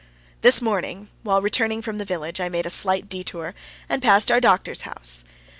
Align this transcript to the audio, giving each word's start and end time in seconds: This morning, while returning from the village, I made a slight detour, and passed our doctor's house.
This 0.41 0.63
morning, 0.63 1.09
while 1.21 1.43
returning 1.43 1.83
from 1.83 1.99
the 1.99 2.05
village, 2.05 2.41
I 2.41 2.49
made 2.49 2.65
a 2.65 2.71
slight 2.71 3.07
detour, 3.07 3.53
and 3.87 4.01
passed 4.01 4.31
our 4.31 4.41
doctor's 4.41 4.81
house. 4.81 5.23